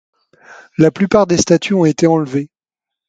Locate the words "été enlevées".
1.85-2.49